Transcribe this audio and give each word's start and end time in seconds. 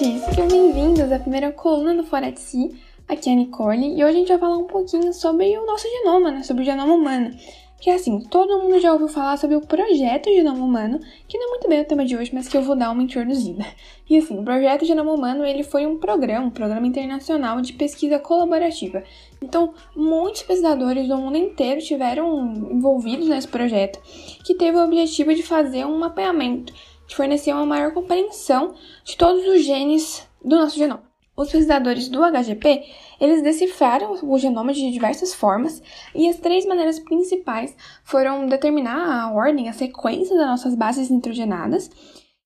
gente! 0.00 0.24
Sejam 0.24 0.48
bem-vindos 0.48 1.12
à 1.12 1.18
primeira 1.18 1.52
coluna 1.52 1.94
do 1.94 2.04
Fora 2.04 2.32
de 2.32 2.40
Si. 2.40 2.74
Aqui 3.06 3.28
é 3.28 3.32
a 3.34 3.36
Nicole 3.36 3.98
e 3.98 4.02
hoje 4.02 4.04
a 4.04 4.12
gente 4.12 4.28
vai 4.28 4.38
falar 4.38 4.56
um 4.56 4.64
pouquinho 4.64 5.12
sobre 5.12 5.58
o 5.58 5.66
nosso 5.66 5.86
genoma, 5.88 6.30
né? 6.30 6.42
Sobre 6.42 6.62
o 6.62 6.64
genoma 6.64 6.94
humano. 6.94 7.36
Que 7.78 7.90
assim, 7.90 8.20
todo 8.20 8.62
mundo 8.62 8.78
já 8.80 8.92
ouviu 8.92 9.08
falar 9.08 9.36
sobre 9.36 9.56
o 9.56 9.60
projeto 9.60 10.30
Genoma 10.30 10.62
Humano, 10.62 11.00
que 11.26 11.38
não 11.38 11.46
é 11.46 11.50
muito 11.50 11.68
bem 11.68 11.80
o 11.80 11.84
tema 11.86 12.04
de 12.04 12.14
hoje, 12.14 12.30
mas 12.32 12.46
que 12.46 12.54
eu 12.54 12.62
vou 12.62 12.76
dar 12.76 12.90
uma 12.90 13.02
introduzida. 13.02 13.64
E 14.10 14.18
assim, 14.18 14.36
o 14.40 14.42
projeto 14.42 14.84
Genoma 14.84 15.12
Humano, 15.12 15.44
ele 15.44 15.62
foi 15.62 15.86
um 15.86 15.96
programa, 15.96 16.46
um 16.46 16.50
programa 16.50 16.84
internacional 16.84 17.60
de 17.60 17.74
pesquisa 17.74 18.18
colaborativa. 18.18 19.04
Então, 19.40 19.72
muitos 19.94 20.42
pesquisadores 20.42 21.06
do 21.06 21.16
mundo 21.16 21.36
inteiro 21.36 21.80
tiveram 21.80 22.52
envolvidos 22.72 23.28
nesse 23.28 23.46
projeto, 23.46 24.00
que 24.44 24.56
teve 24.56 24.76
o 24.76 24.84
objetivo 24.84 25.32
de 25.32 25.44
fazer 25.44 25.86
um 25.86 25.96
mapeamento 25.96 26.74
fornecer 27.14 27.52
uma 27.52 27.66
maior 27.66 27.92
compreensão 27.92 28.74
de 29.04 29.16
todos 29.16 29.46
os 29.46 29.64
genes 29.64 30.26
do 30.44 30.56
nosso 30.56 30.76
genoma. 30.76 31.02
Os 31.36 31.50
pesquisadores 31.50 32.08
do 32.08 32.20
HGP, 32.22 32.84
eles 33.18 33.42
decifraram 33.42 34.18
o 34.22 34.38
genoma 34.38 34.72
de 34.72 34.90
diversas 34.90 35.32
formas 35.32 35.82
e 36.14 36.28
as 36.28 36.36
três 36.36 36.66
maneiras 36.66 36.98
principais 36.98 37.74
foram 38.04 38.46
determinar 38.46 39.22
a 39.22 39.32
ordem, 39.32 39.68
a 39.68 39.72
sequência 39.72 40.36
das 40.36 40.46
nossas 40.46 40.74
bases 40.74 41.08
nitrogenadas 41.08 41.90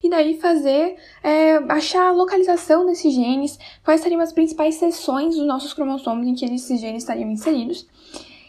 e 0.04 0.10
daí 0.10 0.38
fazer, 0.38 0.96
é, 1.22 1.56
achar 1.72 2.08
a 2.08 2.12
localização 2.12 2.84
desses 2.84 3.12
genes, 3.14 3.58
quais 3.82 4.02
seriam 4.02 4.20
as 4.20 4.34
principais 4.34 4.74
seções 4.74 5.34
dos 5.34 5.46
nossos 5.46 5.72
cromossomos 5.72 6.28
em 6.28 6.34
que 6.34 6.44
esses 6.44 6.78
genes 6.78 7.02
estariam 7.02 7.30
inseridos. 7.30 7.88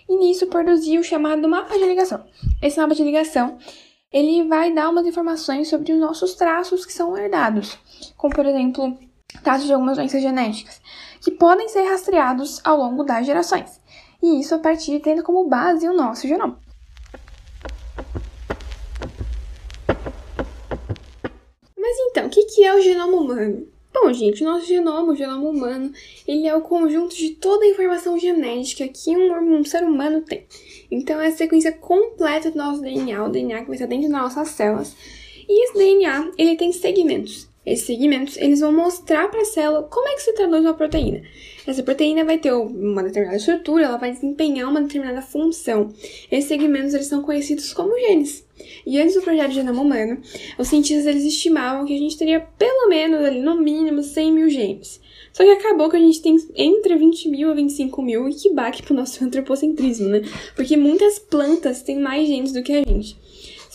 E 0.07 0.17
nisso 0.17 0.47
produzir 0.47 0.99
o 0.99 1.03
chamado 1.03 1.47
mapa 1.47 1.75
de 1.77 1.85
ligação. 1.85 2.23
Esse 2.61 2.79
mapa 2.79 2.93
de 2.93 3.03
ligação 3.03 3.57
ele 4.11 4.47
vai 4.47 4.73
dar 4.73 4.89
umas 4.89 5.05
informações 5.05 5.69
sobre 5.69 5.91
os 5.93 5.99
nossos 5.99 6.35
traços 6.35 6.85
que 6.85 6.93
são 6.93 7.17
herdados, 7.17 7.77
como 8.15 8.33
por 8.33 8.45
exemplo, 8.45 8.97
traços 9.43 9.67
de 9.67 9.73
algumas 9.73 9.97
doenças 9.97 10.21
genéticas, 10.21 10.81
que 11.21 11.31
podem 11.31 11.67
ser 11.67 11.83
rastreados 11.83 12.61
ao 12.63 12.77
longo 12.77 13.03
das 13.03 13.25
gerações. 13.25 13.81
E 14.21 14.39
isso 14.39 14.55
a 14.55 14.59
partir 14.59 14.91
de 14.91 14.99
tendo 14.99 15.23
como 15.23 15.47
base 15.47 15.87
o 15.87 15.93
nosso 15.93 16.27
genoma. 16.27 16.59
Mas 21.77 21.97
então, 21.99 22.27
o 22.27 22.29
que 22.29 22.63
é 22.63 22.73
o 22.73 22.81
genoma 22.81 23.17
humano? 23.17 23.74
Bom, 23.95 24.11
gente, 24.11 24.43
o 24.43 24.45
nosso 24.45 24.67
genoma, 24.67 25.13
o 25.13 25.15
genoma 25.15 25.49
humano, 25.49 25.89
ele 26.27 26.45
é 26.45 26.53
o 26.53 26.59
conjunto 26.59 27.15
de 27.15 27.29
toda 27.29 27.63
a 27.63 27.69
informação 27.69 28.19
genética 28.19 28.85
que 28.89 29.15
um, 29.15 29.57
um 29.57 29.63
ser 29.63 29.85
humano 29.85 30.19
tem. 30.19 30.45
Então, 30.91 31.19
é 31.21 31.27
a 31.27 31.31
sequência 31.31 31.71
completa 31.71 32.51
do 32.51 32.57
nosso 32.57 32.81
DNA, 32.81 33.23
o 33.23 33.29
DNA 33.29 33.61
que 33.61 33.67
vai 33.67 33.75
estar 33.75 33.87
dentro 33.87 34.09
das 34.09 34.21
nossas 34.21 34.49
células. 34.49 34.93
E 35.47 35.63
esse 35.63 35.77
DNA, 35.77 36.29
ele 36.37 36.57
tem 36.57 36.73
segmentos. 36.73 37.47
Esses 37.65 37.87
segmentos, 37.87 38.37
eles 38.37 38.59
vão 38.59 38.71
mostrar 38.71 39.29
para 39.29 39.41
a 39.41 39.45
célula 39.45 39.83
como 39.83 40.07
é 40.07 40.13
que 40.13 40.21
se 40.21 40.33
traduz 40.33 40.61
uma 40.61 40.73
proteína. 40.73 41.23
Essa 41.65 41.81
proteína 41.81 42.23
vai 42.23 42.37
ter 42.37 42.53
uma 42.53 43.01
determinada 43.01 43.37
estrutura, 43.37 43.85
ela 43.85 43.97
vai 43.97 44.11
desempenhar 44.11 44.69
uma 44.69 44.81
determinada 44.81 45.21
função. 45.21 45.91
Esses 46.31 46.47
segmentos, 46.47 46.93
eles 46.93 47.07
são 47.07 47.23
conhecidos 47.23 47.73
como 47.73 47.97
genes. 47.99 48.45
E 48.85 48.99
antes 48.99 49.15
do 49.15 49.21
projeto 49.21 49.49
de 49.49 49.55
genoma 49.55 49.81
humano, 49.81 50.21
os 50.59 50.67
cientistas 50.67 51.07
eles 51.07 51.23
estimavam 51.23 51.85
que 51.85 51.95
a 51.95 51.99
gente 51.99 52.17
teria 52.17 52.39
pelo 52.39 52.87
menos 52.87 53.25
ali, 53.25 53.41
no 53.41 53.59
mínimo 53.59 54.03
100 54.03 54.31
mil 54.31 54.49
genes. 54.49 55.01
Só 55.33 55.43
que 55.43 55.49
acabou 55.49 55.89
que 55.89 55.97
a 55.97 55.99
gente 55.99 56.21
tem 56.21 56.37
entre 56.55 56.95
20 56.95 57.29
mil 57.29 57.51
a 57.51 57.53
25 57.53 58.01
mil 58.01 58.29
e 58.29 58.33
que 58.33 58.53
baque 58.53 58.83
pro 58.83 58.93
nosso 58.93 59.21
antropocentrismo, 59.25 60.07
né? 60.07 60.21
Porque 60.55 60.77
muitas 60.77 61.19
plantas 61.19 61.81
têm 61.81 61.99
mais 61.99 62.27
genes 62.27 62.53
do 62.53 62.63
que 62.63 62.71
a 62.71 62.83
gente. 62.83 63.17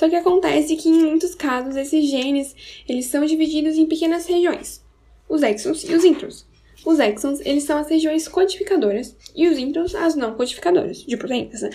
Só 0.00 0.09
que 0.09 0.16
acontece 0.16 0.77
que 0.77 0.88
em 0.88 1.05
muitos 1.05 1.34
casos 1.34 1.77
esses 1.77 2.09
genes 2.09 2.56
eles 2.88 3.05
são 3.05 3.22
divididos 3.22 3.77
em 3.77 3.84
pequenas 3.84 4.25
regiões, 4.25 4.83
os 5.28 5.43
exons 5.43 5.84
e 5.84 5.94
os 5.94 6.06
introns. 6.06 6.47
Os 6.87 6.99
exons 6.99 7.41
eles 7.44 7.65
são 7.65 7.77
as 7.77 7.91
regiões 7.91 8.27
codificadoras 8.27 9.15
e 9.37 9.47
os 9.47 9.59
introns 9.59 9.94
as 9.94 10.16
não 10.16 10.33
codificadoras 10.33 11.03
de 11.03 11.19
proteínas. 11.19 11.61
Né? 11.61 11.71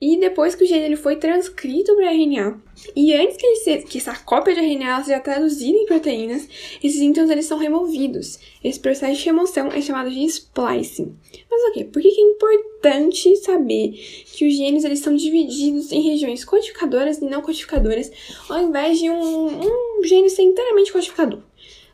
E 0.00 0.18
depois 0.18 0.54
que 0.54 0.64
o 0.64 0.66
gene 0.66 0.86
ele 0.86 0.96
foi 0.96 1.16
transcrito 1.16 1.94
para 1.94 2.10
RNA, 2.10 2.58
e 2.96 3.12
antes 3.12 3.36
que, 3.36 3.56
se, 3.56 3.78
que 3.82 3.98
essa 3.98 4.16
cópia 4.16 4.54
de 4.54 4.60
RNA 4.60 5.04
seja 5.04 5.20
traduzida 5.20 5.76
em 5.76 5.84
proteínas, 5.84 6.48
esses 6.82 7.02
introns 7.02 7.28
eles 7.28 7.44
são 7.44 7.58
removidos. 7.58 8.38
Esse 8.64 8.80
processo 8.80 9.18
de 9.18 9.26
remoção 9.26 9.68
é 9.68 9.80
chamado 9.82 10.10
de 10.10 10.24
splicing. 10.24 11.14
Mas 11.50 11.62
ok, 11.70 11.84
por 11.84 12.00
que 12.00 12.08
é 12.08 12.20
importante 12.22 13.36
saber 13.36 13.90
que 14.32 14.48
os 14.48 14.56
genes 14.56 14.84
eles 14.84 15.00
são 15.00 15.14
divididos 15.14 15.92
em 15.92 16.00
regiões 16.00 16.46
codificadoras 16.46 17.18
e 17.18 17.26
não 17.26 17.42
codificadoras, 17.42 18.10
ao 18.48 18.62
invés 18.62 18.98
de 18.98 19.10
um, 19.10 19.60
um 19.60 20.02
gene 20.04 20.30
ser 20.30 20.42
inteiramente 20.42 20.92
codificador? 20.92 21.42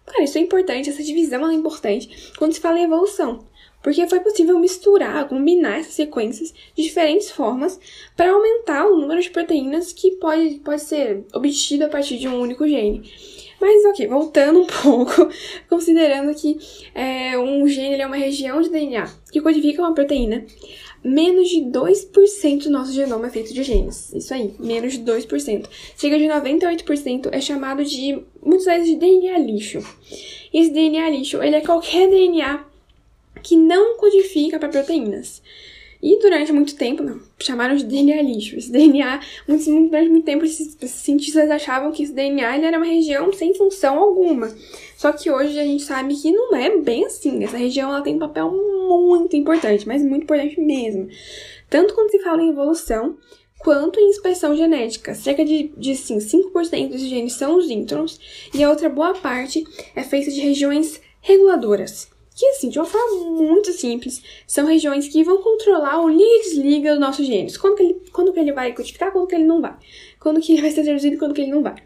Cara, 0.06 0.22
isso 0.22 0.38
é 0.38 0.40
importante, 0.40 0.88
essa 0.88 1.02
divisão 1.02 1.48
é 1.50 1.54
importante 1.54 2.32
quando 2.38 2.52
se 2.52 2.60
fala 2.60 2.78
em 2.78 2.84
evolução 2.84 3.44
porque 3.86 4.04
foi 4.08 4.18
possível 4.18 4.58
misturar, 4.58 5.28
combinar 5.28 5.78
essas 5.78 5.94
sequências 5.94 6.52
de 6.74 6.82
diferentes 6.82 7.30
formas 7.30 7.78
para 8.16 8.32
aumentar 8.32 8.84
o 8.88 8.96
número 8.96 9.22
de 9.22 9.30
proteínas 9.30 9.92
que 9.92 10.10
pode, 10.16 10.56
pode 10.56 10.82
ser 10.82 11.24
obtido 11.32 11.84
a 11.84 11.88
partir 11.88 12.18
de 12.18 12.26
um 12.26 12.40
único 12.40 12.66
gene. 12.66 13.08
Mas 13.66 13.84
ok, 13.84 14.06
voltando 14.06 14.60
um 14.60 14.66
pouco, 14.80 15.28
considerando 15.68 16.32
que 16.36 16.56
é, 16.94 17.36
um 17.36 17.66
gene 17.66 18.00
é 18.00 18.06
uma 18.06 18.14
região 18.14 18.62
de 18.62 18.68
DNA 18.68 19.10
que 19.32 19.40
codifica 19.40 19.82
uma 19.82 19.92
proteína, 19.92 20.46
menos 21.02 21.48
de 21.48 21.62
2% 21.62 22.62
do 22.62 22.70
nosso 22.70 22.92
genoma 22.92 23.26
é 23.26 23.30
feito 23.30 23.52
de 23.52 23.64
genes. 23.64 24.12
Isso 24.12 24.32
aí, 24.32 24.54
menos 24.60 24.92
de 24.92 25.00
2%. 25.00 25.66
Chega 25.96 26.16
de 26.16 26.26
98% 26.26 27.28
é 27.32 27.40
chamado 27.40 27.84
de, 27.84 28.22
muitas 28.40 28.66
vezes, 28.66 28.86
de 28.86 28.94
DNA 28.94 29.36
lixo. 29.38 29.80
Esse 30.54 30.70
DNA 30.70 31.10
lixo, 31.10 31.42
ele 31.42 31.56
é 31.56 31.60
qualquer 31.60 32.08
DNA 32.08 32.64
que 33.42 33.56
não 33.56 33.96
codifica 33.96 34.60
para 34.60 34.68
proteínas. 34.68 35.42
E 36.06 36.20
durante 36.20 36.52
muito 36.52 36.76
tempo, 36.76 37.02
não, 37.02 37.20
chamaram 37.36 37.74
de 37.74 37.82
DNA 37.82 38.22
lixo. 38.22 38.56
Esse 38.56 38.70
DNA, 38.70 39.20
muito, 39.48 39.64
durante 39.64 40.08
muito 40.08 40.24
tempo, 40.24 40.44
esses, 40.44 40.76
esses 40.80 41.00
cientistas 41.00 41.50
achavam 41.50 41.90
que 41.90 42.04
esse 42.04 42.12
DNA 42.12 42.58
era 42.58 42.76
uma 42.76 42.86
região 42.86 43.32
sem 43.32 43.52
função 43.54 43.98
alguma. 43.98 44.54
Só 44.96 45.10
que 45.10 45.28
hoje 45.28 45.58
a 45.58 45.64
gente 45.64 45.82
sabe 45.82 46.14
que 46.14 46.30
não 46.30 46.54
é 46.54 46.76
bem 46.76 47.04
assim. 47.06 47.42
Essa 47.42 47.56
região 47.56 47.90
ela 47.90 48.02
tem 48.02 48.14
um 48.14 48.20
papel 48.20 48.52
muito 48.52 49.34
importante, 49.34 49.84
mas 49.84 50.00
muito 50.00 50.22
importante 50.22 50.60
mesmo. 50.60 51.08
Tanto 51.68 51.92
quando 51.92 52.12
se 52.12 52.20
fala 52.20 52.40
em 52.40 52.50
evolução, 52.50 53.16
quanto 53.58 53.98
em 53.98 54.08
inspeção 54.08 54.56
genética. 54.56 55.12
Cerca 55.12 55.44
de, 55.44 55.72
de 55.76 55.96
sim, 55.96 56.18
5% 56.18 56.88
dos 56.88 57.00
genes 57.00 57.32
são 57.32 57.58
os 57.58 57.68
introns, 57.68 58.20
e 58.54 58.62
a 58.62 58.70
outra 58.70 58.88
boa 58.88 59.12
parte 59.14 59.64
é 59.96 60.04
feita 60.04 60.30
de 60.30 60.38
regiões 60.38 61.00
reguladoras 61.20 62.14
que, 62.36 62.46
assim, 62.48 62.68
de 62.68 62.78
uma 62.78 62.84
forma 62.84 63.30
muito 63.30 63.72
simples, 63.72 64.22
são 64.46 64.66
regiões 64.66 65.08
que 65.08 65.24
vão 65.24 65.38
controlar 65.38 66.02
o 66.02 66.08
liga 66.08 66.22
e 66.22 66.42
desliga 66.42 66.90
dos 66.90 67.00
nossos 67.00 67.26
genes. 67.26 67.56
Quando 67.56 67.76
que, 67.76 67.82
ele, 67.82 68.02
quando 68.12 68.30
que 68.30 68.38
ele 68.38 68.52
vai 68.52 68.74
codificar, 68.74 69.10
quando 69.10 69.26
que 69.26 69.34
ele 69.34 69.44
não 69.44 69.62
vai. 69.62 69.74
Quando 70.20 70.38
que 70.38 70.52
ele 70.52 70.60
vai 70.60 70.70
ser 70.70 70.84
traduzido 70.84 71.16
e 71.16 71.18
quando 71.18 71.32
que 71.32 71.40
ele 71.40 71.50
não 71.50 71.62
vai. 71.62 71.76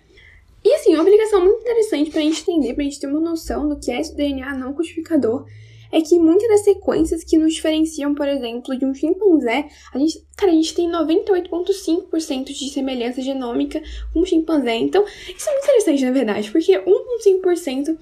E, 0.64 0.74
assim, 0.74 0.92
uma 0.92 1.02
obrigação 1.02 1.40
muito 1.40 1.60
interessante 1.60 2.10
pra 2.10 2.20
gente 2.20 2.42
entender, 2.42 2.74
pra 2.74 2.82
gente 2.82 2.98
ter 2.98 3.06
uma 3.06 3.20
noção 3.20 3.68
do 3.68 3.78
que 3.78 3.92
é 3.92 4.00
esse 4.00 4.14
DNA 4.16 4.52
não 4.58 4.72
codificador, 4.72 5.46
é 5.92 6.00
que 6.00 6.18
muitas 6.18 6.48
das 6.48 6.64
sequências 6.64 7.24
que 7.24 7.38
nos 7.38 7.54
diferenciam, 7.54 8.14
por 8.14 8.28
exemplo, 8.28 8.76
de 8.76 8.84
um 8.84 8.94
chimpanzé, 8.94 9.68
a 9.92 9.98
gente, 9.98 10.24
cara, 10.36 10.52
a 10.52 10.54
gente 10.54 10.74
tem 10.74 10.88
98,5% 10.90 12.44
de 12.44 12.70
semelhança 12.70 13.20
genômica 13.22 13.82
com 14.12 14.20
um 14.20 14.26
chimpanzé. 14.26 14.76
Então, 14.76 15.04
isso 15.04 15.48
é 15.48 15.52
muito 15.52 15.64
interessante, 15.64 16.04
na 16.04 16.12
verdade, 16.12 16.50
porque 16.50 16.78
1,5% 16.78 17.96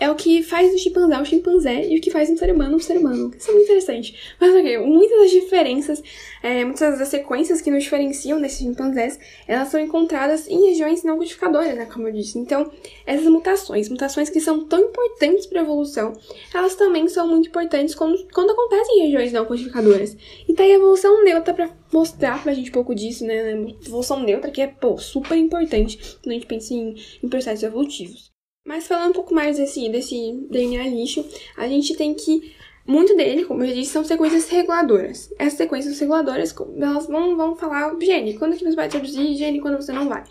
é 0.00 0.10
o 0.10 0.14
que 0.14 0.42
faz 0.42 0.74
o 0.74 0.78
chimpanzé 0.78 1.18
um 1.18 1.24
chimpanzé 1.24 1.86
e 1.86 1.98
o 1.98 2.00
que 2.00 2.10
faz 2.10 2.30
um 2.30 2.36
ser 2.36 2.52
humano 2.52 2.76
um 2.76 2.80
ser 2.80 2.96
humano. 2.96 3.30
Isso 3.38 3.50
é 3.50 3.52
muito 3.52 3.66
interessante. 3.66 4.34
Mas 4.40 4.54
ok, 4.54 4.78
muitas 4.78 5.18
das 5.20 5.30
diferenças, 5.30 6.02
é, 6.42 6.64
muitas 6.64 6.98
das 6.98 7.08
sequências 7.08 7.60
que 7.60 7.70
nos 7.70 7.84
diferenciam 7.84 8.40
desses 8.40 8.58
chimpanzés, 8.58 9.18
elas 9.46 9.68
são 9.68 9.78
encontradas 9.78 10.48
em 10.48 10.68
regiões 10.68 11.04
não 11.04 11.18
codificadoras, 11.18 11.74
né, 11.74 11.86
como 11.86 12.08
eu 12.08 12.12
disse. 12.12 12.38
Então, 12.38 12.72
essas 13.06 13.26
mutações, 13.26 13.88
mutações 13.90 14.30
que 14.30 14.40
são 14.40 14.64
tão 14.66 14.80
importantes 14.80 15.46
para 15.46 15.60
a 15.60 15.64
evolução, 15.64 16.14
elas 16.54 16.74
também 16.74 17.06
são 17.08 17.28
muito 17.28 17.48
importantes 17.48 17.94
quando, 17.94 18.26
quando 18.32 18.50
acontecem 18.50 19.00
em 19.00 19.02
regiões 19.04 19.32
não 19.32 19.44
codificadoras. 19.44 20.16
E 20.48 20.54
tá 20.54 20.62
aí 20.62 20.72
a 20.72 20.76
evolução 20.76 21.22
neutra 21.22 21.52
para 21.52 21.70
mostrar 21.92 22.42
pra 22.42 22.54
gente 22.54 22.70
um 22.70 22.72
pouco 22.72 22.94
disso, 22.94 23.24
né? 23.26 23.52
Evolução 23.84 24.20
neutra, 24.20 24.50
que 24.50 24.62
é, 24.62 24.66
pô, 24.66 24.96
super 24.96 25.36
importante 25.36 25.98
quando 26.22 26.30
a 26.30 26.34
gente 26.34 26.46
pensa 26.46 26.72
em, 26.72 26.94
em 27.22 27.28
processos 27.28 27.62
evolutivos. 27.62 28.29
Mas 28.64 28.86
falando 28.86 29.10
um 29.10 29.14
pouco 29.14 29.34
mais 29.34 29.56
desse, 29.56 29.88
desse 29.88 30.46
DNA 30.50 30.88
lixo, 30.88 31.24
a 31.56 31.66
gente 31.68 31.94
tem 31.96 32.14
que. 32.14 32.54
Muito 32.86 33.14
dele, 33.14 33.44
como 33.44 33.62
eu 33.62 33.72
disse, 33.72 33.92
são 33.92 34.02
sequências 34.02 34.48
reguladoras. 34.48 35.32
Essas 35.38 35.58
sequências 35.58 36.00
reguladoras, 36.00 36.52
elas 36.76 37.06
vão, 37.06 37.36
vão 37.36 37.54
falar 37.54 37.94
gene, 38.00 38.36
quando 38.36 38.56
que 38.56 38.64
você 38.64 38.74
vai 38.74 38.88
traduzir, 38.88 39.36
gene, 39.36 39.60
quando 39.60 39.76
você 39.76 39.92
não 39.92 40.08
vai. 40.08 40.24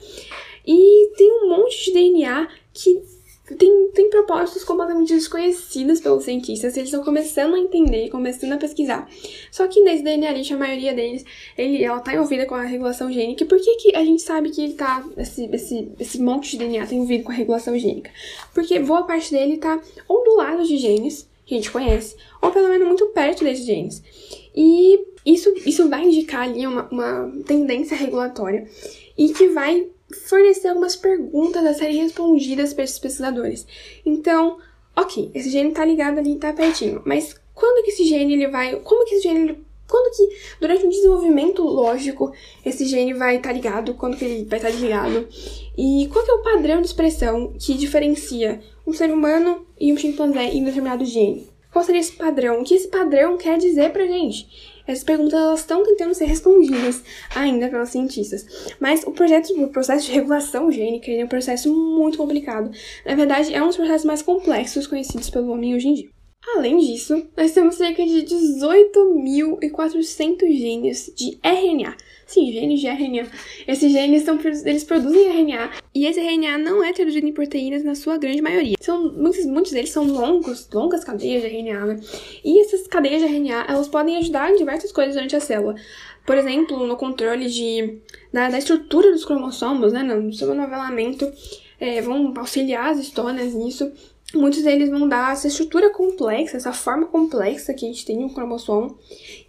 E 0.65 1.11
tem 1.15 1.31
um 1.31 1.49
monte 1.49 1.85
de 1.85 1.93
DNA 1.93 2.49
que 2.73 3.01
tem, 3.55 3.89
tem 3.91 4.09
propósitos 4.09 4.63
completamente 4.63 5.13
desconhecidos 5.13 5.99
pelos 5.99 6.23
cientistas, 6.23 6.75
eles 6.75 6.89
estão 6.89 7.03
começando 7.03 7.55
a 7.55 7.59
entender, 7.59 8.09
começando 8.09 8.53
a 8.53 8.57
pesquisar. 8.57 9.09
Só 9.51 9.67
que 9.67 9.81
nesse 9.81 10.03
DNA 10.03 10.29
a 10.29 10.57
maioria 10.57 10.93
deles, 10.93 11.25
ele, 11.57 11.83
ela 11.83 11.99
tá 11.99 12.13
envolvida 12.13 12.45
com 12.45 12.55
a 12.55 12.63
regulação 12.63 13.11
gênica. 13.11 13.45
Por 13.45 13.59
que, 13.59 13.75
que 13.77 13.95
a 13.95 14.03
gente 14.03 14.21
sabe 14.21 14.49
que 14.49 14.61
ele 14.61 14.73
tá, 14.73 15.03
esse, 15.17 15.45
esse, 15.51 15.91
esse 15.99 16.21
monte 16.21 16.51
de 16.51 16.57
DNA 16.57 16.85
tá 16.85 16.93
envolvido 16.93 17.23
com 17.23 17.31
a 17.31 17.35
regulação 17.35 17.77
gênica? 17.77 18.11
Porque 18.53 18.79
boa 18.79 19.03
parte 19.03 19.31
dele 19.31 19.57
tá 19.57 19.81
ou 20.07 20.23
do 20.23 20.35
lado 20.35 20.63
de 20.63 20.77
genes, 20.77 21.27
que 21.45 21.55
a 21.55 21.57
gente 21.57 21.71
conhece, 21.71 22.15
ou 22.41 22.51
pelo 22.51 22.69
menos 22.69 22.87
muito 22.87 23.07
perto 23.07 23.43
desses 23.43 23.65
genes. 23.65 24.03
E 24.55 24.99
isso, 25.25 25.53
isso 25.65 25.89
vai 25.89 26.05
indicar 26.05 26.43
ali 26.43 26.65
uma, 26.65 26.87
uma 26.89 27.33
tendência 27.45 27.97
regulatória 27.97 28.67
e 29.17 29.29
que 29.29 29.47
vai 29.49 29.87
fornecer 30.27 30.67
algumas 30.69 30.95
perguntas 30.95 31.65
a 31.65 31.73
serem 31.73 32.03
respondidas 32.03 32.77
esses 32.77 32.99
pesquisadores. 32.99 33.65
Então, 34.05 34.57
ok, 34.95 35.31
esse 35.33 35.49
gene 35.49 35.71
tá 35.71 35.85
ligado 35.85 36.19
ali, 36.19 36.37
tá 36.37 36.53
pertinho, 36.53 37.01
mas 37.05 37.35
quando 37.53 37.83
que 37.83 37.91
esse 37.91 38.05
gene 38.05 38.33
ele 38.33 38.47
vai, 38.47 38.75
como 38.77 39.05
que 39.05 39.15
esse 39.15 39.23
gene 39.23 39.39
ele, 39.41 39.59
quando 39.87 40.15
que 40.15 40.29
durante 40.61 40.85
o 40.85 40.89
desenvolvimento 40.89 41.63
lógico 41.63 42.31
esse 42.65 42.85
gene 42.85 43.13
vai 43.13 43.37
estar 43.37 43.49
tá 43.49 43.53
ligado, 43.53 43.93
quando 43.95 44.17
que 44.17 44.25
ele 44.25 44.45
vai 44.45 44.59
estar 44.59 44.69
tá 44.69 44.73
desligado 44.73 45.27
e 45.77 46.07
qual 46.11 46.23
que 46.23 46.31
é 46.31 46.33
o 46.33 46.43
padrão 46.43 46.81
de 46.81 46.87
expressão 46.87 47.53
que 47.59 47.73
diferencia 47.73 48.61
um 48.85 48.93
ser 48.93 49.11
humano 49.11 49.65
e 49.79 49.91
um 49.93 49.97
chimpanzé 49.97 50.45
em 50.45 50.61
um 50.61 50.65
determinado 50.65 51.05
gene? 51.05 51.49
Qual 51.71 51.85
seria 51.85 52.01
esse 52.01 52.13
padrão? 52.13 52.61
O 52.61 52.63
que 52.63 52.73
esse 52.73 52.87
padrão 52.87 53.37
quer 53.37 53.57
dizer 53.57 53.91
pra 53.91 54.07
gente? 54.07 54.78
Essas 54.89 55.03
perguntas 55.03 55.39
elas 55.39 55.59
estão 55.59 55.83
tentando 55.83 56.15
ser 56.15 56.25
respondidas 56.25 57.03
ainda 57.35 57.69
pelos 57.69 57.89
cientistas. 57.89 58.73
Mas 58.79 59.03
o 59.03 59.11
projeto, 59.11 59.53
processo 59.67 60.07
de 60.07 60.11
regulação 60.13 60.71
gênica 60.71 61.11
é 61.11 61.23
um 61.23 61.27
processo 61.27 61.71
muito 61.71 62.17
complicado. 62.17 62.71
Na 63.05 63.13
verdade, 63.13 63.53
é 63.53 63.61
um 63.61 63.67
dos 63.67 63.77
processos 63.77 64.05
mais 64.05 64.23
complexos 64.23 64.87
conhecidos 64.87 65.29
pelo 65.29 65.51
homem 65.51 65.75
hoje 65.75 65.89
em 65.89 65.93
dia. 65.93 66.18
Além 66.55 66.77
disso, 66.77 67.27
nós 67.35 67.51
temos 67.51 67.75
cerca 67.75 68.03
de 68.03 68.23
18.400 68.23 70.39
genes 70.51 71.11
de 71.15 71.37
RNA. 71.43 71.95
Sim, 72.25 72.51
genes 72.53 72.79
de 72.79 72.87
RNA. 72.87 73.27
Esses 73.67 73.91
genes 73.91 74.23
são, 74.23 74.39
eles 74.65 74.83
produzem 74.83 75.27
RNA 75.27 75.71
e 75.93 76.05
esse 76.05 76.19
RNA 76.19 76.59
não 76.59 76.83
é 76.83 76.93
traduzido 76.93 77.27
em 77.27 77.33
proteínas 77.33 77.83
na 77.83 77.93
sua 77.93 78.17
grande 78.17 78.41
maioria. 78.41 78.77
São, 78.79 79.11
muitos, 79.11 79.45
muitos 79.45 79.71
deles 79.71 79.89
são 79.89 80.05
longos, 80.05 80.69
longas 80.71 81.03
cadeias 81.03 81.41
de 81.41 81.47
RNA, 81.47 81.85
né? 81.85 81.99
E 82.43 82.61
essas 82.61 82.87
cadeias 82.87 83.21
de 83.21 83.27
RNA, 83.27 83.65
elas 83.67 83.87
podem 83.87 84.17
ajudar 84.17 84.51
em 84.51 84.57
diversas 84.57 84.91
coisas 84.91 85.15
durante 85.15 85.35
a 85.35 85.39
célula. 85.39 85.75
Por 86.25 86.37
exemplo, 86.37 86.85
no 86.85 86.95
controle 86.95 87.49
de, 87.49 87.97
da, 88.31 88.49
da 88.49 88.59
estrutura 88.59 89.11
dos 89.11 89.25
cromossomos, 89.25 89.91
né? 89.91 90.03
No 90.03 90.31
seu 90.31 90.53
novelamento, 90.53 91.31
é, 91.79 92.01
vão 92.01 92.33
auxiliar 92.37 92.91
as 92.91 92.99
histórias 92.99 93.53
nisso. 93.53 93.91
Muitos 94.33 94.61
deles 94.61 94.89
vão 94.89 95.07
dar 95.07 95.33
essa 95.33 95.47
estrutura 95.47 95.89
complexa, 95.89 96.57
essa 96.57 96.71
forma 96.71 97.07
complexa 97.07 97.73
que 97.73 97.85
a 97.85 97.87
gente 97.87 98.05
tem 98.05 98.17
no 98.17 98.31
cromossomo, 98.31 98.97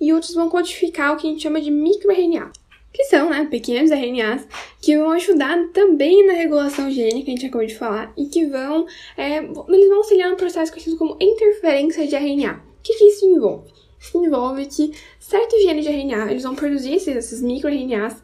e 0.00 0.12
outros 0.12 0.34
vão 0.34 0.48
codificar 0.48 1.12
o 1.12 1.16
que 1.16 1.26
a 1.26 1.30
gente 1.30 1.42
chama 1.42 1.60
de 1.60 1.70
microRNA, 1.70 2.50
que 2.92 3.04
são 3.04 3.28
né, 3.28 3.46
pequenos 3.50 3.90
RNAs 3.90 4.46
que 4.80 4.96
vão 4.96 5.10
ajudar 5.10 5.68
também 5.74 6.26
na 6.26 6.32
regulação 6.32 6.90
gênica, 6.90 7.26
que 7.26 7.30
a 7.30 7.34
gente 7.34 7.46
acabou 7.46 7.66
de 7.66 7.74
falar, 7.74 8.12
e 8.16 8.26
que 8.26 8.46
vão, 8.46 8.86
é, 9.18 9.36
eles 9.38 9.88
vão 9.88 9.98
auxiliar 9.98 10.30
no 10.30 10.36
processo 10.36 10.72
conhecido 10.72 10.96
como 10.96 11.16
interferência 11.20 12.06
de 12.06 12.16
RNA. 12.16 12.54
O 12.54 12.82
que, 12.82 12.94
que 12.94 13.04
isso 13.04 13.26
envolve? 13.26 13.70
Isso 14.00 14.24
envolve 14.24 14.64
que 14.64 14.92
certos 15.18 15.62
genes 15.62 15.84
de 15.84 15.90
RNA 15.90 16.30
eles 16.30 16.42
vão 16.42 16.54
produzir 16.54 16.94
esses, 16.94 17.14
esses 17.14 17.42
microRNAs 17.42 18.16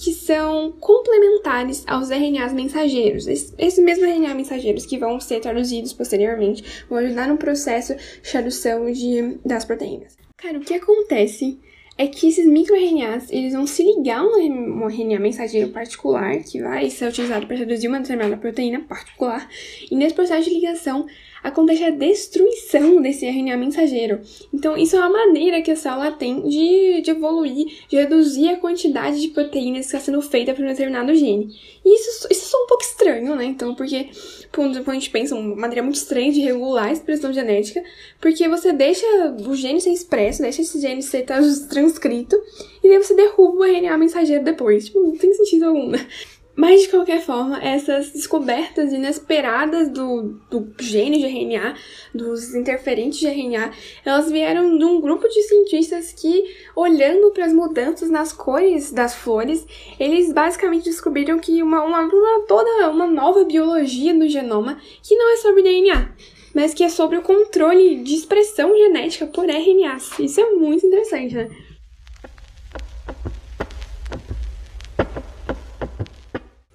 que 0.00 0.12
são 0.12 0.72
complementares 0.72 1.84
aos 1.86 2.10
RNAs 2.10 2.52
mensageiros. 2.52 3.26
Esses 3.26 3.78
mesmos 3.78 4.08
RNA 4.08 4.34
mensageiros 4.34 4.86
que 4.86 4.98
vão 4.98 5.20
ser 5.20 5.40
traduzidos 5.40 5.92
posteriormente 5.92 6.84
vão 6.88 6.98
ajudar 6.98 7.28
no 7.28 7.36
processo 7.36 7.94
de 7.94 8.30
tradução 8.30 8.90
de, 8.90 9.38
das 9.44 9.64
proteínas. 9.64 10.16
Cara, 10.36 10.58
o 10.58 10.62
que 10.62 10.74
acontece 10.74 11.58
é 11.98 12.06
que 12.06 12.28
esses 12.28 12.46
microRNAs 12.46 13.30
eles 13.30 13.52
vão 13.52 13.66
se 13.66 13.82
ligar 13.82 14.20
a 14.20 14.26
um 14.26 14.86
RNA 14.86 15.18
mensageiro 15.18 15.68
particular 15.68 16.38
que 16.38 16.62
vai 16.62 16.88
ser 16.88 17.08
utilizado 17.08 17.46
para 17.46 17.58
traduzir 17.58 17.88
uma 17.88 18.00
determinada 18.00 18.38
proteína 18.38 18.80
particular, 18.80 19.46
e 19.90 19.94
nesse 19.94 20.14
processo 20.14 20.48
de 20.48 20.54
ligação 20.54 21.06
acontece 21.42 21.84
a 21.84 21.90
destruição 21.90 23.00
desse 23.00 23.26
RNA 23.26 23.56
mensageiro. 23.56 24.20
Então, 24.52 24.76
isso 24.76 24.96
é 24.96 24.98
uma 24.98 25.08
maneira 25.08 25.62
que 25.62 25.70
a 25.70 25.76
célula 25.76 26.12
tem 26.12 26.48
de, 26.48 27.02
de 27.02 27.10
evoluir, 27.10 27.66
de 27.88 27.96
reduzir 27.96 28.48
a 28.48 28.56
quantidade 28.56 29.20
de 29.20 29.28
proteínas 29.28 29.86
que 29.86 29.96
está 29.96 30.00
sendo 30.00 30.20
feita 30.22 30.52
para 30.54 30.64
um 30.64 30.68
determinado 30.68 31.14
gene. 31.14 31.54
E 31.84 31.94
isso, 31.94 32.28
isso 32.30 32.56
é 32.56 32.60
um 32.60 32.66
pouco 32.66 32.82
estranho, 32.82 33.34
né? 33.34 33.44
Então, 33.44 33.74
porque 33.74 34.08
quando 34.52 34.82
a 34.86 34.94
gente 34.94 35.10
pensa 35.10 35.34
uma 35.34 35.56
maneira 35.56 35.82
muito 35.82 35.96
estranha 35.96 36.32
de 36.32 36.40
regular 36.40 36.88
a 36.88 36.92
expressão 36.92 37.32
genética, 37.32 37.82
porque 38.20 38.48
você 38.48 38.72
deixa 38.72 39.06
o 39.46 39.54
gene 39.54 39.80
ser 39.80 39.90
expresso, 39.90 40.42
deixa 40.42 40.62
esse 40.62 40.80
gene 40.80 41.02
ser 41.02 41.24
transcrito, 41.68 42.36
e 42.82 42.88
daí 42.88 42.98
você 42.98 43.14
derruba 43.14 43.60
o 43.60 43.64
RNA 43.64 43.96
mensageiro 43.96 44.44
depois. 44.44 44.86
Tipo, 44.86 45.00
não 45.00 45.16
tem 45.16 45.32
sentido 45.32 45.66
algum, 45.66 45.88
né? 45.88 46.06
Mas, 46.54 46.82
de 46.82 46.88
qualquer 46.88 47.22
forma, 47.22 47.62
essas 47.62 48.10
descobertas 48.10 48.92
inesperadas 48.92 49.88
do, 49.88 50.40
do 50.50 50.72
gene 50.78 51.18
de 51.18 51.26
RNA, 51.26 51.74
dos 52.14 52.54
interferentes 52.54 53.18
de 53.18 53.28
RNA, 53.28 53.70
elas 54.04 54.30
vieram 54.30 54.76
de 54.76 54.84
um 54.84 55.00
grupo 55.00 55.28
de 55.28 55.42
cientistas 55.42 56.12
que, 56.12 56.44
olhando 56.74 57.30
para 57.30 57.46
as 57.46 57.52
mudanças 57.52 58.10
nas 58.10 58.32
cores 58.32 58.92
das 58.92 59.14
flores, 59.14 59.64
eles 59.98 60.32
basicamente 60.32 60.84
descobriram 60.84 61.38
que 61.38 61.62
uma, 61.62 61.82
uma, 61.82 62.00
uma, 62.00 62.46
toda 62.46 62.90
uma 62.90 63.06
nova 63.06 63.44
biologia 63.44 64.12
do 64.12 64.28
genoma 64.28 64.78
que 65.02 65.16
não 65.16 65.32
é 65.32 65.36
sobre 65.36 65.62
DNA, 65.62 66.12
mas 66.54 66.74
que 66.74 66.82
é 66.82 66.88
sobre 66.88 67.16
o 67.16 67.22
controle 67.22 68.02
de 68.02 68.14
expressão 68.14 68.76
genética 68.76 69.26
por 69.26 69.48
RNAs. 69.48 70.18
Isso 70.18 70.40
é 70.40 70.50
muito 70.50 70.84
interessante, 70.84 71.34
né? 71.34 71.48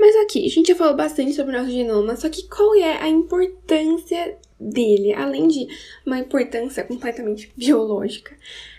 Mas 0.05 0.14
aqui, 0.25 0.45
a 0.45 0.49
gente 0.49 0.67
já 0.67 0.75
falou 0.75 0.95
bastante 0.95 1.33
sobre 1.33 1.55
o 1.55 1.59
nosso 1.59 1.71
genoma, 1.71 2.15
só 2.15 2.27
que 2.27 2.47
qual 2.49 2.75
é 2.75 3.01
a 3.01 3.07
importância 3.07 4.37
dele, 4.59 5.13
além 5.13 5.47
de 5.47 5.67
uma 6.05 6.19
importância 6.19 6.83
completamente 6.83 7.51
biológica? 7.55 8.35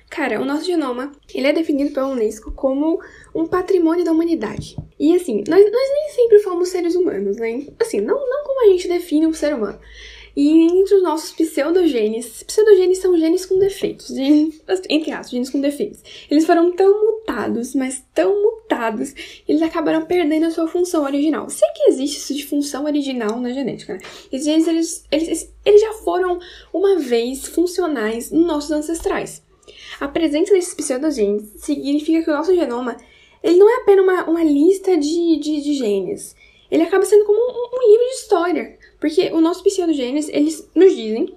Cara, 0.08 0.40
o 0.40 0.44
nosso 0.44 0.64
genoma, 0.64 1.12
ele 1.34 1.48
é 1.48 1.52
definido 1.52 1.92
pela 1.92 2.08
Unesco 2.08 2.52
como 2.52 3.00
um 3.34 3.46
patrimônio 3.46 4.04
da 4.04 4.12
humanidade. 4.12 4.76
E 4.98 5.14
assim, 5.14 5.42
nós, 5.48 5.64
nós 5.64 5.90
nem 5.92 6.10
sempre 6.10 6.38
fomos 6.38 6.68
seres 6.68 6.94
humanos, 6.94 7.36
né? 7.36 7.66
Assim, 7.80 8.00
não, 8.00 8.14
não 8.14 8.44
como 8.44 8.64
a 8.64 8.70
gente 8.70 8.86
define 8.86 9.26
um 9.26 9.32
ser 9.32 9.54
humano. 9.54 9.80
E 10.36 10.64
entre 10.64 10.96
os 10.96 11.02
nossos 11.02 11.32
pseudogenes, 11.32 12.42
pseudogenes 12.42 12.98
são 12.98 13.16
genes 13.16 13.46
com 13.46 13.58
defeitos, 13.58 14.08
genes, 14.08 14.60
entre 14.90 15.10
aspas, 15.10 15.30
genes 15.30 15.48
com 15.48 15.62
defeitos. 15.62 16.02
Eles 16.30 16.44
foram 16.44 16.72
tão 16.72 16.92
mutados, 17.06 17.74
mas 17.74 18.04
tão 18.12 18.42
mutados, 18.42 19.14
eles 19.48 19.62
acabaram 19.62 20.04
perdendo 20.04 20.44
a 20.44 20.50
sua 20.50 20.68
função 20.68 21.04
original. 21.04 21.48
Sei 21.48 21.66
que 21.74 21.88
existe 21.88 22.18
isso 22.18 22.34
de 22.34 22.44
função 22.44 22.84
original 22.84 23.40
na 23.40 23.50
genética, 23.50 23.94
né? 23.94 24.00
Esses 24.30 24.44
genes, 24.44 24.68
eles, 24.68 25.04
eles, 25.10 25.54
eles 25.64 25.80
já 25.80 25.94
foram 25.94 26.38
uma 26.70 26.98
vez 26.98 27.46
funcionais 27.46 28.30
nos 28.30 28.46
nossos 28.46 28.70
ancestrais. 28.70 29.42
A 29.98 30.06
presença 30.06 30.52
desses 30.52 30.74
pseudogenes 30.74 31.50
significa 31.56 32.22
que 32.22 32.30
o 32.30 32.34
nosso 32.34 32.54
genoma, 32.54 32.98
ele 33.42 33.56
não 33.56 33.70
é 33.70 33.80
apenas 33.80 34.04
uma, 34.04 34.24
uma 34.28 34.44
lista 34.44 34.98
de, 34.98 35.38
de, 35.38 35.62
de 35.62 35.74
genes. 35.74 36.36
Ele 36.70 36.82
acaba 36.82 37.04
sendo 37.04 37.24
como 37.24 37.38
um, 37.38 37.76
um 37.76 37.90
livro 37.90 38.04
de 38.04 38.14
história 38.16 38.75
porque 39.00 39.30
o 39.32 39.40
nosso 39.40 39.62
pseudogenes, 39.62 40.28
eles 40.28 40.68
nos 40.74 40.94
dizem 40.94 41.34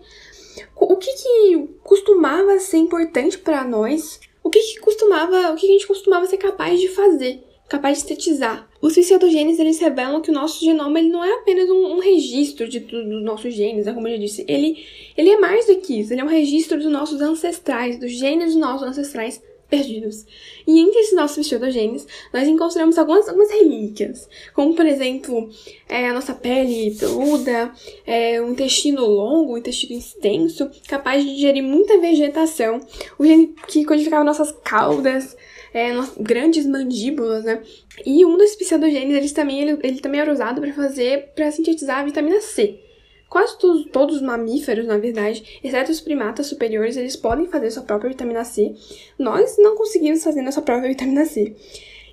o 0.75 0.95
que, 0.95 1.11
que 1.11 1.69
costumava 1.83 2.59
ser 2.59 2.77
importante 2.77 3.37
para 3.37 3.63
nós, 3.63 4.19
o 4.43 4.49
que, 4.49 4.59
que 4.59 4.79
costumava, 4.79 5.51
o 5.51 5.55
que, 5.55 5.61
que 5.61 5.67
a 5.67 5.73
gente 5.73 5.87
costumava 5.87 6.25
ser 6.25 6.37
capaz 6.37 6.79
de 6.79 6.87
fazer, 6.87 7.43
capaz 7.67 7.97
de 7.97 8.03
sintetizar. 8.03 8.67
Os 8.81 8.95
pseudogenes, 8.95 9.59
eles 9.59 9.79
revelam 9.79 10.21
que 10.21 10.31
o 10.31 10.33
nosso 10.33 10.63
genoma 10.63 10.99
ele 10.99 11.09
não 11.09 11.23
é 11.23 11.33
apenas 11.33 11.69
um, 11.69 11.95
um 11.95 11.99
registro 11.99 12.67
de, 12.67 12.79
dos 12.79 13.23
nossos 13.23 13.53
genes, 13.53 13.85
né, 13.85 13.93
como 13.93 14.07
eu 14.07 14.13
já 14.13 14.21
disse. 14.21 14.45
Ele, 14.47 14.83
ele 15.17 15.29
é 15.29 15.37
mais 15.37 15.67
do 15.67 15.75
que 15.77 15.99
isso, 15.99 16.13
ele 16.13 16.21
é 16.21 16.23
um 16.23 16.27
registro 16.27 16.77
dos 16.77 16.91
nossos 16.91 17.21
ancestrais, 17.21 17.99
dos 17.99 18.11
genes 18.11 18.53
dos 18.53 18.61
nossos 18.61 18.87
ancestrais 18.87 19.41
perdidos. 19.69 20.25
E 20.67 20.79
entre 20.79 20.99
esses 20.99 21.15
nossos 21.15 21.47
pseudogenes, 21.47 22.07
nós 22.33 22.47
encontramos 22.47 22.97
algumas, 22.97 23.27
algumas 23.27 23.51
relíquias, 23.51 24.27
como 24.53 24.75
por 24.75 24.85
exemplo 24.85 25.49
é, 25.87 26.09
a 26.09 26.13
nossa 26.13 26.33
pele 26.33 26.95
peluda, 26.99 27.71
é, 28.05 28.41
um 28.41 28.51
intestino 28.51 29.05
longo, 29.05 29.53
um 29.53 29.57
intestino 29.57 29.97
extenso, 29.97 30.69
capaz 30.87 31.23
de 31.23 31.35
digerir 31.35 31.63
muita 31.63 31.99
vegetação, 31.99 32.81
o 33.17 33.25
gene 33.25 33.53
que 33.67 33.85
codificava 33.85 34.23
nossas 34.23 34.51
caudas, 34.63 35.37
é, 35.73 35.91
grandes 36.19 36.65
mandíbulas, 36.65 37.43
né? 37.43 37.61
E 38.05 38.25
um 38.25 38.37
desses 38.37 38.55
pseudogenes, 38.55 39.15
eles 39.15 39.31
também, 39.31 39.61
ele, 39.61 39.79
ele 39.83 39.99
também 39.99 40.19
era 40.19 40.31
usado 40.31 40.59
para 40.59 40.73
fazer, 40.73 41.31
para 41.35 41.51
sintetizar 41.51 41.99
a 41.99 42.03
vitamina 42.03 42.41
C. 42.41 42.88
Quase 43.29 43.57
todos, 43.59 43.85
todos 43.91 44.15
os 44.15 44.21
mamíferos, 44.21 44.87
na 44.87 44.97
verdade, 44.97 45.59
exceto 45.63 45.91
os 45.91 46.01
primatas 46.01 46.47
superiores, 46.47 46.97
eles 46.97 47.15
podem 47.15 47.47
fazer 47.47 47.69
sua 47.69 47.83
própria 47.83 48.09
vitamina 48.09 48.43
C. 48.43 48.73
Nós 49.19 49.55
não 49.59 49.75
conseguimos 49.75 50.23
fazer 50.23 50.41
nossa 50.41 50.61
própria 50.61 50.89
vitamina 50.89 51.25
C. 51.25 51.55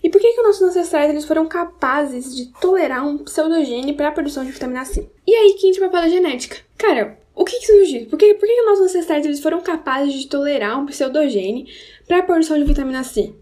E 0.02 0.10
por 0.10 0.20
que, 0.20 0.34
que 0.34 0.42
nossos 0.42 0.62
ancestrais 0.62 1.10
eles 1.10 1.24
foram 1.24 1.46
capazes 1.46 2.36
de 2.36 2.52
tolerar 2.60 3.08
um 3.08 3.18
pseudogene 3.18 3.94
para 3.94 4.08
a 4.08 4.12
produção 4.12 4.44
de 4.44 4.52
vitamina 4.52 4.84
C? 4.84 5.08
E 5.26 5.34
aí 5.34 5.54
que 5.54 5.68
entra 5.68 5.86
o 5.86 5.90
papel 5.90 6.02
da 6.02 6.08
genética. 6.14 6.58
Cara, 6.76 7.18
o 7.34 7.44
que, 7.44 7.56
que 7.58 7.64
isso 7.64 7.78
nos 7.78 7.88
diz? 7.88 8.06
Por 8.06 8.18
que, 8.18 8.34
por 8.34 8.46
que, 8.46 8.54
que 8.54 8.62
nossos 8.62 8.84
ancestrais 8.84 9.24
eles 9.24 9.40
foram 9.40 9.62
capazes 9.62 10.12
de 10.14 10.28
tolerar 10.28 10.78
um 10.78 10.86
pseudogene 10.86 11.66
para 12.06 12.18
a 12.18 12.22
produção 12.22 12.58
de 12.58 12.64
vitamina 12.64 13.02
C? 13.02 13.34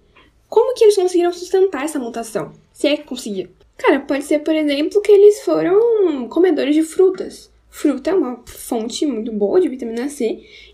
Como 0.48 0.74
que 0.74 0.84
eles 0.84 0.96
conseguiram 0.96 1.32
sustentar 1.32 1.84
essa 1.84 1.98
mutação? 1.98 2.52
Se 2.72 2.86
é 2.86 2.96
que 2.96 3.02
conseguiram. 3.04 3.50
Cara, 3.76 4.00
pode 4.00 4.24
ser, 4.24 4.38
por 4.38 4.54
exemplo, 4.54 5.02
que 5.02 5.10
eles 5.10 5.42
foram 5.42 6.28
comedores 6.28 6.74
de 6.74 6.82
frutas. 6.82 7.52
Fruta 7.76 8.10
é 8.10 8.14
uma 8.14 8.40
fonte 8.46 9.04
muito 9.04 9.32
boa 9.32 9.60
de 9.60 9.68
vitamina 9.68 10.08
C 10.08 10.24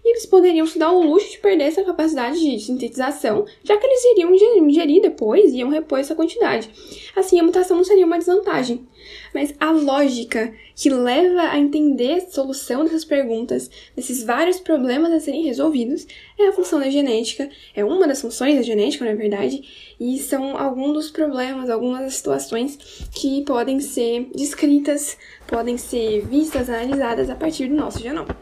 e 0.05 0.11
eles 0.11 0.27
poderiam 0.27 0.67
se 0.67 0.79
dar 0.79 0.93
o 0.93 1.03
luxo 1.03 1.31
de 1.31 1.39
perder 1.39 1.65
essa 1.65 1.83
capacidade 1.83 2.39
de 2.39 2.61
sintetização, 2.61 3.47
já 3.65 3.75
que 3.79 3.87
eles 3.87 4.05
iriam 4.05 4.35
ingerir 4.35 5.01
depois 5.01 5.51
e 5.51 5.61
iam 5.61 5.71
repor 5.71 5.99
essa 5.99 6.15
quantidade. 6.15 6.71
Assim, 7.17 7.41
a 7.41 7.43
mutação 7.43 7.79
não 7.79 7.85
seria 7.85 8.05
uma 8.05 8.19
desvantagem. 8.19 8.87
Mas 9.35 9.55
a 9.61 9.71
lógica 9.71 10.53
que 10.75 10.91
leva 10.91 11.43
a 11.43 11.59
entender 11.59 12.15
a 12.15 12.31
solução 12.31 12.85
dessas 12.85 13.05
perguntas, 13.05 13.71
desses 13.95 14.25
vários 14.25 14.59
problemas 14.59 15.13
a 15.13 15.21
serem 15.21 15.45
resolvidos, 15.45 16.07
é 16.39 16.49
a 16.49 16.53
função 16.53 16.81
da 16.81 16.91
genética, 16.91 17.49
é 17.75 17.85
uma 17.85 18.07
das 18.07 18.21
funções 18.21 18.57
da 18.57 18.63
genética, 18.63 19.05
na 19.05 19.15
verdade, 19.15 19.63
e 19.99 20.19
são 20.19 20.57
alguns 20.57 20.93
dos 20.93 21.11
problemas, 21.11 21.71
algumas 21.71 22.01
das 22.01 22.15
situações 22.15 22.79
que 23.13 23.43
podem 23.45 23.81
ser 23.81 24.29
descritas, 24.35 25.17
podem 25.47 25.77
ser 25.77 26.23
vistas, 26.27 26.69
analisadas 26.69 27.29
a 27.29 27.35
partir 27.35 27.69
do 27.69 27.75
nosso 27.75 28.01
genoma. 28.01 28.37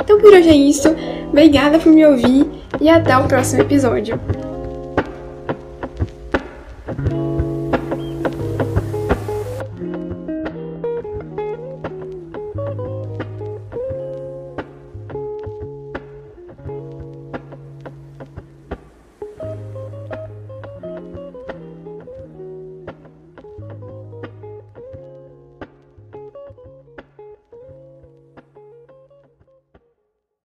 Então 0.00 0.18
por 0.20 0.32
hoje 0.32 0.48
é 0.48 0.56
isso, 0.56 0.88
obrigada 1.28 1.78
por 1.78 1.92
me 1.92 2.04
ouvir 2.06 2.46
e 2.80 2.88
até 2.88 3.16
o 3.16 3.28
próximo 3.28 3.62
episódio. 3.62 4.18